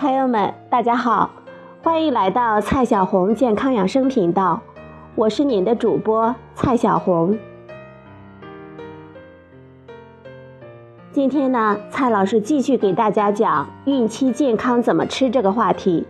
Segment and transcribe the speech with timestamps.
[0.00, 1.28] 朋友们，大家好，
[1.82, 4.58] 欢迎来到蔡小红健康养生频道，
[5.14, 7.38] 我是您的主播蔡小红。
[11.12, 16.06] 今天呢，蔡老师继续给大家讲孕期健康怎么吃这个话题。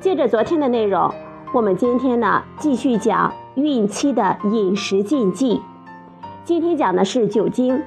[0.00, 1.14] 接着昨天的内容，
[1.54, 5.62] 我们今天呢继续讲孕期的饮食禁忌。
[6.42, 7.80] 今天讲的是酒精。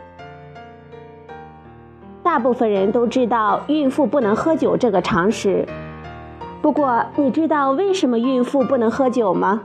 [2.32, 5.68] 大部分人都知道孕妇不能喝酒这个常识，
[6.62, 9.64] 不过你知道为什么孕妇不能喝酒吗？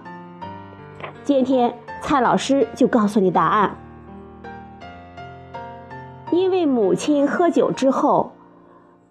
[1.23, 3.77] 今天蔡老师就告诉你答案。
[6.33, 8.33] 因为母亲喝酒之后，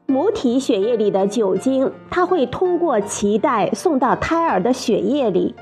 [0.06, 5.56] 母体血液里的酒精，它会通过脐带送到胎儿的血液里，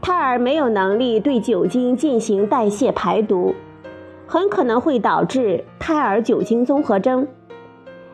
[0.00, 3.54] 胎儿没有能力对酒精进行代谢排毒，
[4.26, 7.26] 很可能会导致胎儿酒精综合征。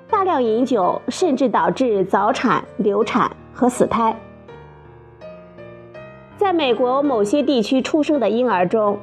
[0.09, 4.17] 大量饮酒甚至导致早产、流产和死胎。
[6.37, 8.99] 在美国某些地区出生的婴儿中，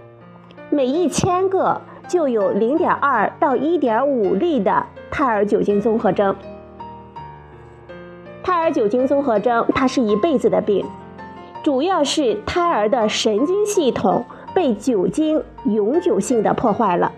[0.70, 1.82] 每一千个。
[2.10, 6.36] 就有零点二到一点五例的胎儿酒精综合征。
[8.42, 10.84] 胎儿酒精综合征，它是一辈子的病，
[11.62, 14.26] 主要是胎儿的神经系统
[14.60, 17.14] 被酒精永久性的破坏了。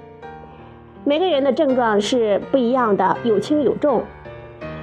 [1.03, 4.03] 每个人的症状是不一样的，有轻有重，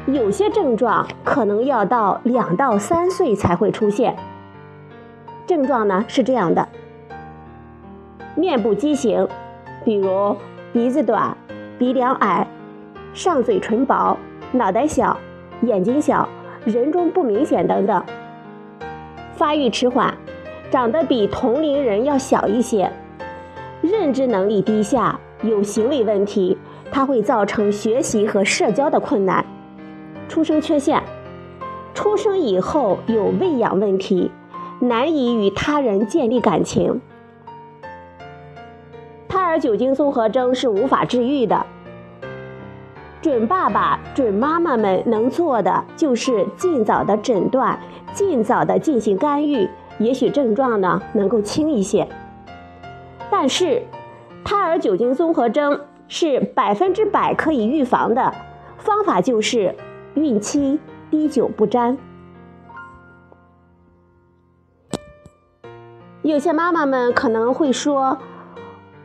[0.09, 4.17] 有些症状可能要到两到三岁才会出现。
[5.47, 6.67] 症状呢是这样的：
[8.35, 9.29] 面部畸形。
[9.85, 10.37] 比如
[10.73, 11.37] 鼻子短、
[11.79, 12.45] 鼻梁矮、
[13.15, 14.19] 上嘴唇薄、
[14.51, 15.17] 脑袋小、
[15.63, 16.29] 眼睛小、
[16.65, 18.05] 人中不明显等等。
[19.37, 20.13] 发育迟缓，
[20.71, 22.91] 长得比同龄人要小一些，
[23.81, 26.59] 认知能力低下，有行为问题，
[26.91, 29.45] 它会造成学习和社交的困难。
[30.29, 31.03] 出生缺陷，
[31.95, 34.31] 出生以后有喂养问题，
[34.79, 37.01] 难以与他人建立感情。
[39.27, 41.65] 胎儿酒精综合征是无法治愈的，
[43.23, 47.79] 准爸爸、准妈妈们能做的就是尽早的诊断，
[48.13, 49.69] 尽早的进行干预，
[49.99, 52.09] 也许症状呢能够轻一些。
[53.31, 53.83] 但是，
[54.45, 58.33] 胎儿酒精综合征是百分之百可以预防的，
[58.79, 59.75] 方法就是
[60.15, 61.97] 孕期滴酒不沾。
[66.23, 68.19] 有些妈妈们可能会说。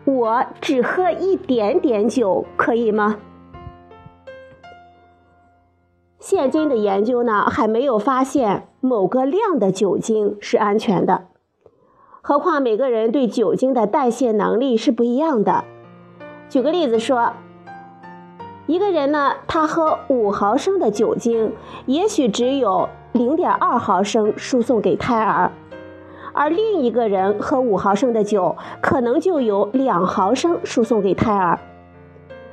[0.05, 3.15] 我只喝一点点酒，可以吗？
[6.25, 11.25] 现今的研究呢，还没有发现某个量的酒精是安全的。
[12.21, 15.65] 何况每个人对酒精的代谢能力是不一样的。
[16.47, 17.33] 举个例子说，
[18.67, 21.51] 一个人呢，他喝五毫升的酒精，
[21.87, 25.51] 也许只有零点二毫升输送给胎儿。
[26.31, 31.59] 而另一个人喝五毫升的酒，可能就有两毫升输送给胎儿，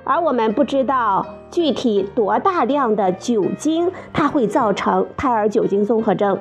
[0.04, 6.38] 而我们不知道具体多大量的酒精它会造成胎儿酒精综合征，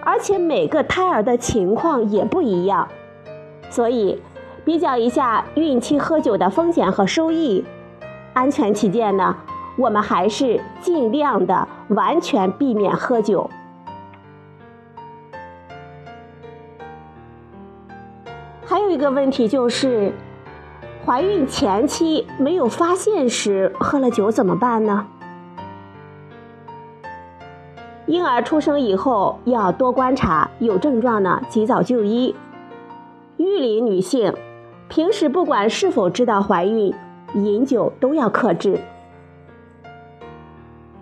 [0.00, 2.88] 而且每个胎儿的情况也不一样，
[3.70, 4.20] 所以
[4.64, 7.64] 比较一下孕期喝酒的风险和收益，
[8.32, 9.36] 安全起见呢，
[9.76, 13.48] 我们还是尽量的完全避免喝酒。
[18.64, 20.12] 还有一个问题就是，
[21.08, 25.06] 怀孕前期没有发现时喝了酒怎么办呢？
[28.04, 32.36] 婴儿出生以后要多观察，有症状呢及早就医。
[33.38, 34.34] 育龄女性
[34.90, 36.94] 平时不管是否知道怀孕，
[37.32, 38.78] 饮酒都要克制。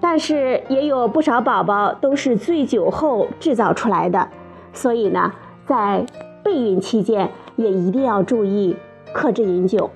[0.01, 4.29] 但是也有不少宝宝都是醉酒后制造出来的，
[4.73, 5.33] 所以呢，
[5.67, 6.07] 在
[6.45, 7.29] 备孕期间。
[7.57, 8.77] 也一定要注意
[9.17, 9.89] 克制饮酒。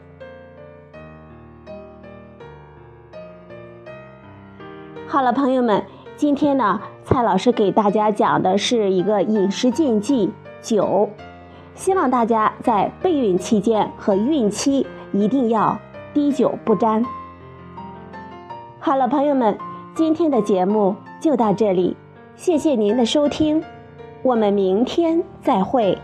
[5.06, 5.84] 好了，朋友们，
[6.16, 10.32] 今天呢，蔡老师给大家讲的是一个饮食禁忌——
[10.62, 11.10] 酒。
[11.74, 15.78] 希望大家在备孕期间和孕期一定要
[16.14, 17.04] 滴酒不沾。
[18.78, 19.58] 好了，朋友们，
[19.94, 21.94] 今天的节目就到这里，
[22.36, 23.62] 谢谢您的收听，
[24.22, 25.98] 我们明天再会。